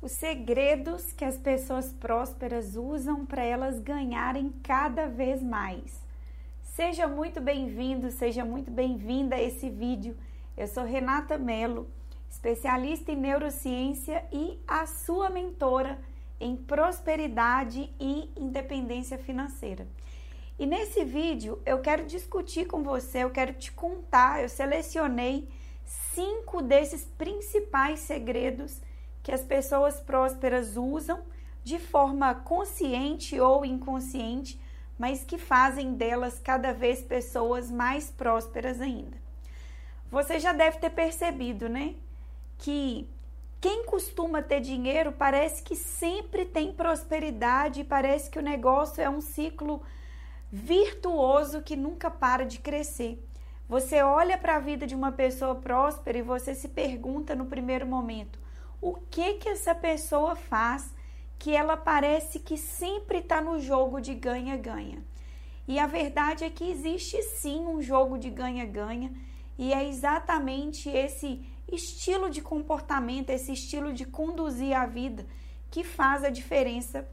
[0.00, 6.06] os segredos que as pessoas prósperas usam para elas ganharem cada vez mais.
[6.62, 10.16] Seja muito bem-vindo, seja muito bem-vinda a esse vídeo.
[10.56, 11.88] Eu sou Renata Mello,
[12.30, 15.98] especialista em neurociência e a sua mentora
[16.38, 19.88] em prosperidade e independência financeira.
[20.56, 25.48] E nesse vídeo eu quero discutir com você, eu quero te contar, eu selecionei
[25.84, 28.80] cinco desses principais segredos
[29.28, 31.20] que as pessoas prósperas usam
[31.62, 34.58] de forma consciente ou inconsciente,
[34.98, 39.18] mas que fazem delas cada vez pessoas mais prósperas ainda.
[40.10, 41.94] Você já deve ter percebido, né?
[42.56, 43.06] Que
[43.60, 49.20] quem costuma ter dinheiro parece que sempre tem prosperidade, parece que o negócio é um
[49.20, 49.82] ciclo
[50.50, 53.22] virtuoso que nunca para de crescer.
[53.68, 57.86] Você olha para a vida de uma pessoa próspera e você se pergunta no primeiro
[57.86, 58.47] momento:
[58.80, 60.92] o que que essa pessoa faz
[61.38, 65.02] que ela parece que sempre está no jogo de ganha-ganha?
[65.66, 69.12] E a verdade é que existe sim um jogo de ganha-ganha
[69.58, 75.26] e é exatamente esse estilo de comportamento, esse estilo de conduzir a vida
[75.70, 77.06] que faz a diferença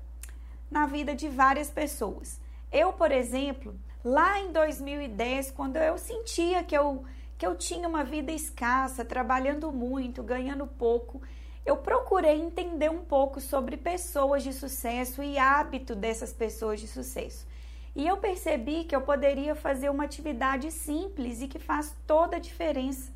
[0.72, 2.40] na vida de várias pessoas.
[2.72, 7.04] Eu, por exemplo, lá em 2010, quando eu sentia que eu,
[7.38, 11.22] que eu tinha uma vida escassa, trabalhando muito, ganhando pouco,
[11.66, 17.48] eu procurei entender um pouco sobre pessoas de sucesso e hábito dessas pessoas de sucesso.
[17.96, 22.40] E eu percebi que eu poderia fazer uma atividade simples e que faz toda a
[22.40, 23.12] diferença,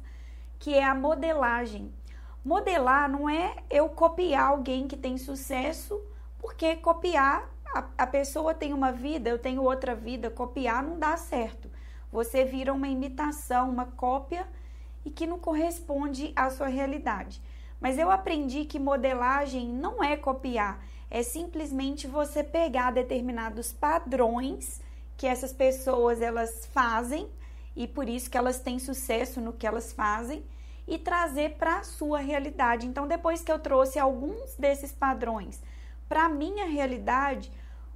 [0.58, 1.94] que é a modelagem.
[2.44, 6.02] Modelar não é eu copiar alguém que tem sucesso,
[6.40, 11.16] porque copiar a, a pessoa tem uma vida, eu tenho outra vida, copiar não dá
[11.18, 11.70] certo.
[12.12, 14.48] Você vira uma imitação, uma cópia
[15.06, 17.42] e que não corresponde à sua realidade.
[17.80, 24.82] Mas eu aprendi que modelagem não é copiar, é simplesmente você pegar determinados padrões
[25.18, 27.30] que essas pessoas elas fazem
[27.76, 30.44] e por isso que elas têm sucesso no que elas fazem
[30.88, 32.88] e trazer para a sua realidade.
[32.88, 35.62] Então, depois que eu trouxe alguns desses padrões
[36.08, 37.52] para a minha realidade,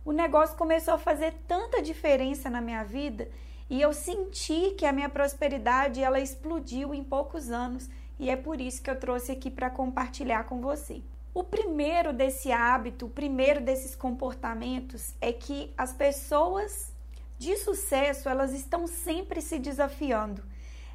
[0.05, 3.29] o negócio começou a fazer tanta diferença na minha vida
[3.69, 7.89] e eu senti que a minha prosperidade ela explodiu em poucos anos
[8.23, 11.03] e é por isso que eu trouxe aqui para compartilhar com você.
[11.33, 16.93] O primeiro desse hábito, o primeiro desses comportamentos é que as pessoas
[17.37, 20.41] de sucesso, elas estão sempre se desafiando.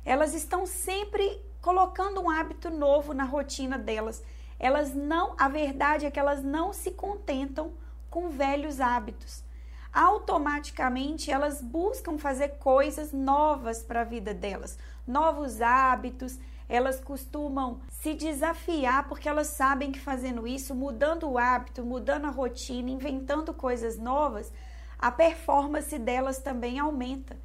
[0.06, 4.22] Elas estão sempre colocando um hábito novo na rotina delas.
[4.58, 7.72] Elas não, a verdade é que elas não se contentam
[8.08, 9.44] com velhos hábitos.
[9.92, 18.12] Automaticamente elas buscam fazer coisas novas para a vida delas, novos hábitos, elas costumam se
[18.12, 23.96] desafiar porque elas sabem que fazendo isso, mudando o hábito, mudando a rotina, inventando coisas
[23.98, 24.52] novas,
[24.98, 27.36] a performance delas também aumenta.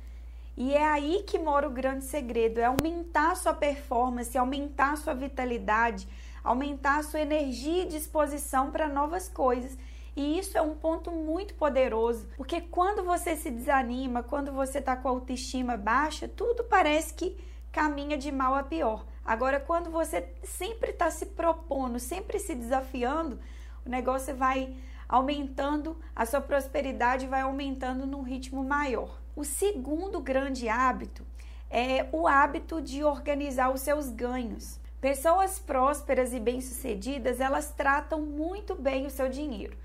[0.57, 6.07] E é aí que mora o grande segredo, é aumentar sua performance, aumentar sua vitalidade,
[6.43, 9.77] aumentar sua energia e disposição para novas coisas.
[10.15, 14.95] E isso é um ponto muito poderoso, porque quando você se desanima, quando você está
[14.95, 17.35] com a autoestima baixa, tudo parece que
[17.71, 19.05] caminha de mal a pior.
[19.25, 23.39] Agora, quando você sempre está se propondo, sempre se desafiando,
[23.85, 24.75] o negócio vai
[25.07, 29.21] aumentando, a sua prosperidade vai aumentando num ritmo maior.
[29.35, 31.25] O segundo grande hábito
[31.69, 34.79] é o hábito de organizar os seus ganhos.
[34.99, 39.77] Pessoas prósperas e bem-sucedidas, elas tratam muito bem o seu dinheiro.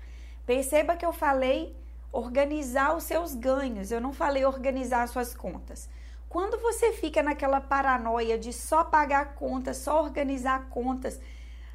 [0.45, 1.75] Perceba que eu falei
[2.11, 5.89] organizar os seus ganhos, eu não falei organizar suas contas.
[6.29, 11.19] Quando você fica naquela paranoia de só pagar contas, só organizar contas,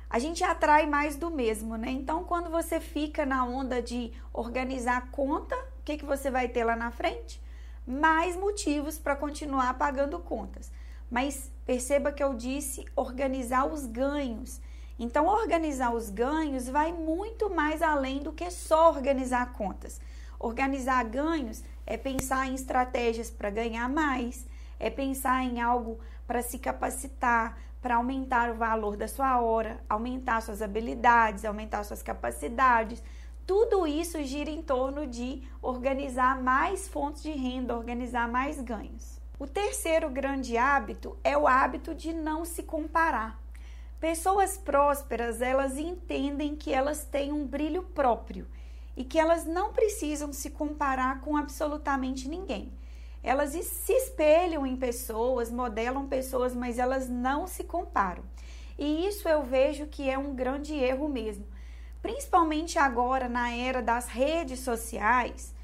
[0.08, 1.90] a gente atrai mais do mesmo, né?
[1.90, 6.62] Então, quando você fica na onda de organizar conta, o que, que você vai ter
[6.62, 7.42] lá na frente?
[7.84, 10.70] Mais motivos para continuar pagando contas.
[11.10, 14.60] Mas perceba que eu disse organizar os ganhos.
[14.96, 20.00] Então, organizar os ganhos vai muito mais além do que só organizar contas.
[20.38, 24.46] Organizar ganhos é pensar em estratégias para ganhar mais,
[24.78, 30.40] é pensar em algo para se capacitar, para aumentar o valor da sua hora, aumentar
[30.40, 33.02] suas habilidades, aumentar suas capacidades.
[33.46, 39.20] Tudo isso gira em torno de organizar mais fontes de renda, organizar mais ganhos.
[39.38, 43.38] O terceiro grande hábito é o hábito de não se comparar.
[44.00, 48.46] Pessoas prósperas, elas entendem que elas têm um brilho próprio
[48.96, 52.72] e que elas não precisam se comparar com absolutamente ninguém.
[53.22, 58.22] Elas se espelham em pessoas, modelam pessoas, mas elas não se comparam.
[58.78, 61.46] E isso eu vejo que é um grande erro mesmo.
[62.02, 65.54] principalmente agora na era das redes sociais,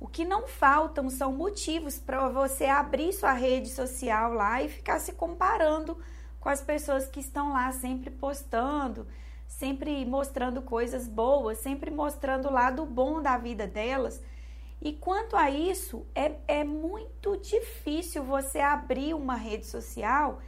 [0.00, 4.98] o que não faltam são motivos para você abrir sua rede social lá e ficar
[4.98, 5.96] se comparando
[6.40, 9.06] com as pessoas que estão lá sempre postando,
[9.46, 14.22] sempre mostrando coisas boas, sempre mostrando o lado bom da vida delas.
[14.80, 20.40] E quanto a isso, é, é muito difícil você abrir uma rede social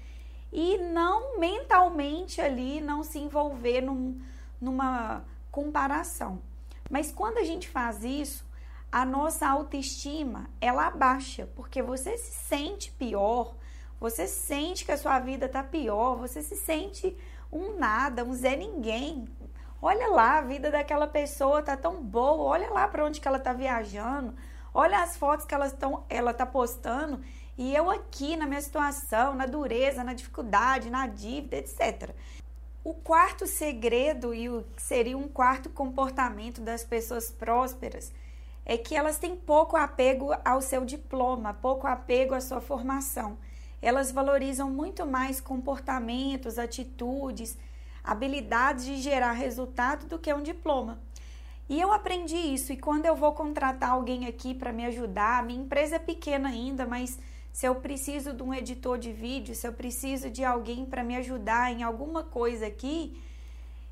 [0.52, 4.20] e não mentalmente ali não se envolver num,
[4.60, 6.40] numa comparação.
[6.90, 8.46] Mas quando a gente faz isso,
[8.90, 13.54] a nossa autoestima ela abaixa, porque você se sente pior,
[14.00, 17.16] você sente que a sua vida está pior, você se sente
[17.52, 19.26] um nada, um Zé Ninguém.
[19.80, 23.38] Olha lá, a vida daquela pessoa tá tão boa, olha lá para onde que ela
[23.38, 24.34] tá viajando,
[24.74, 27.20] olha as fotos que ela, estão, ela tá postando
[27.56, 32.10] e eu aqui na minha situação, na dureza, na dificuldade, na dívida, etc.
[32.84, 38.12] O quarto segredo e o seria um quarto comportamento das pessoas prósperas
[38.64, 43.38] é que elas têm pouco apego ao seu diploma, pouco apego à sua formação.
[43.80, 47.56] Elas valorizam muito mais comportamentos, atitudes,
[48.02, 51.00] habilidades de gerar resultado do que um diploma.
[51.68, 52.72] E eu aprendi isso.
[52.72, 56.86] E quando eu vou contratar alguém aqui para me ajudar, minha empresa é pequena ainda,
[56.86, 57.18] mas
[57.52, 61.16] se eu preciso de um editor de vídeo, se eu preciso de alguém para me
[61.16, 63.20] ajudar em alguma coisa aqui,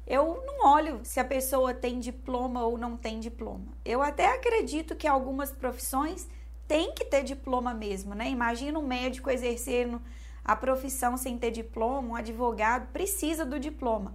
[0.07, 3.67] eu não olho se a pessoa tem diploma ou não tem diploma.
[3.85, 6.29] Eu até acredito que algumas profissões
[6.67, 8.29] têm que ter diploma mesmo, né?
[8.29, 10.01] Imagina um médico exercendo
[10.45, 14.15] a profissão sem ter diploma, um advogado precisa do diploma.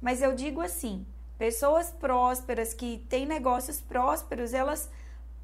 [0.00, 1.06] Mas eu digo assim,
[1.38, 4.90] pessoas prósperas que têm negócios prósperos, elas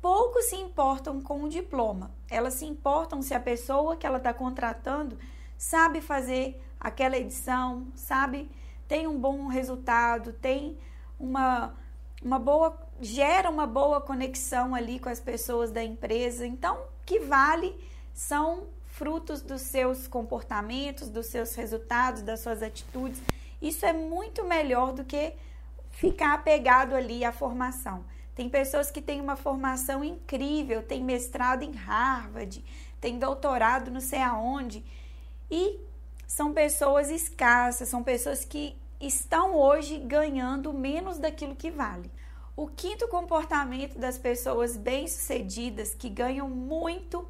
[0.00, 2.10] pouco se importam com o diploma.
[2.30, 5.18] Elas se importam se a pessoa que ela está contratando
[5.56, 8.50] sabe fazer aquela edição, sabe,
[8.86, 10.78] tem um bom resultado, tem
[11.18, 11.74] uma,
[12.22, 16.46] uma boa, gera uma boa conexão ali com as pessoas da empresa.
[16.46, 17.74] Então, que vale
[18.14, 18.64] são
[18.96, 23.20] frutos dos seus comportamentos, dos seus resultados, das suas atitudes.
[23.60, 25.34] Isso é muito melhor do que
[25.90, 28.04] ficar apegado ali à formação.
[28.34, 32.62] Tem pessoas que têm uma formação incrível, tem mestrado em Harvard,
[33.00, 34.84] tem doutorado não sei aonde,
[35.50, 35.78] e
[36.26, 42.10] são pessoas escassas, são pessoas que estão hoje ganhando menos daquilo que vale.
[42.56, 47.28] O quinto comportamento das pessoas bem-sucedidas que ganham muito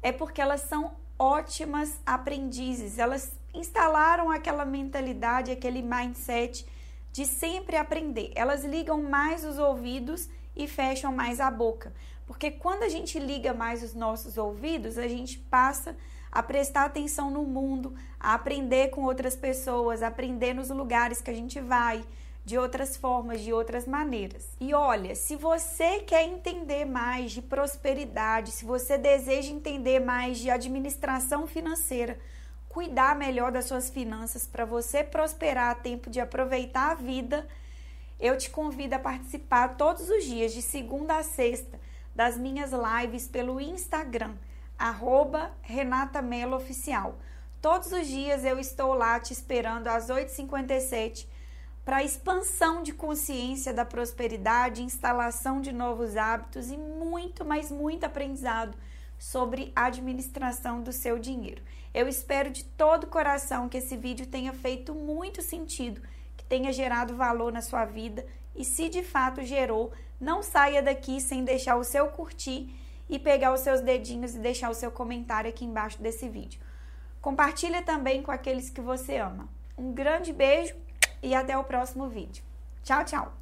[0.00, 2.96] é porque elas são ótimas aprendizes.
[2.96, 6.64] Elas instalaram aquela mentalidade, aquele mindset
[7.10, 8.30] de sempre aprender.
[8.36, 11.92] Elas ligam mais os ouvidos e fecham mais a boca.
[12.24, 15.96] Porque quando a gente liga mais os nossos ouvidos, a gente passa
[16.30, 21.28] a prestar atenção no mundo, a aprender com outras pessoas, a aprender nos lugares que
[21.28, 22.04] a gente vai,
[22.50, 24.48] de outras formas, de outras maneiras.
[24.58, 30.50] E olha, se você quer entender mais de prosperidade, se você deseja entender mais de
[30.50, 32.18] administração financeira,
[32.68, 37.46] cuidar melhor das suas finanças para você prosperar a tempo de aproveitar a vida,
[38.18, 41.78] eu te convido a participar todos os dias, de segunda a sexta,
[42.16, 44.34] das minhas lives pelo Instagram,
[44.76, 47.14] arroba Renata Mello Oficial.
[47.62, 51.28] Todos os dias eu estou lá te esperando às 8h57
[51.90, 58.04] para a expansão de consciência da prosperidade, instalação de novos hábitos e muito, mas muito
[58.04, 58.78] aprendizado
[59.18, 61.60] sobre administração do seu dinheiro.
[61.92, 66.00] Eu espero de todo o coração que esse vídeo tenha feito muito sentido,
[66.36, 71.20] que tenha gerado valor na sua vida e se de fato gerou, não saia daqui
[71.20, 72.72] sem deixar o seu curtir
[73.08, 76.60] e pegar os seus dedinhos e deixar o seu comentário aqui embaixo desse vídeo.
[77.20, 79.48] Compartilha também com aqueles que você ama.
[79.76, 80.76] Um grande beijo
[81.22, 82.42] e até o próximo vídeo.
[82.82, 83.39] Tchau, tchau!